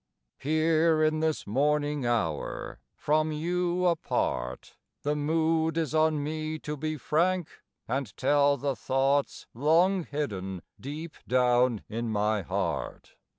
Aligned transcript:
Here 0.39 1.03
in 1.03 1.19
this 1.19 1.45
morning 1.45 2.07
hour, 2.07 2.79
from 2.95 3.31
you 3.31 3.85
apart, 3.85 4.75
The 5.03 5.15
mood 5.15 5.77
is 5.77 5.93
on 5.93 6.23
me 6.23 6.57
to 6.57 6.75
be 6.75 6.97
frank 6.97 7.49
and 7.87 8.11
tell 8.17 8.57
The 8.57 8.75
thoughts 8.75 9.45
long 9.53 10.05
hidden 10.05 10.63
deep 10.79 11.13
down 11.27 11.83
in 11.87 12.09
my 12.11 12.41
heart. 12.41 13.13